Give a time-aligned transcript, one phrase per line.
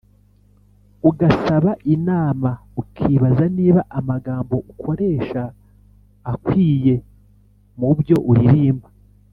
[1.09, 2.49] ugasaba inama.
[2.81, 5.41] ukibaza niba amagambo ukoresha
[6.33, 6.95] akwiye
[7.79, 8.87] mu byo uririmba.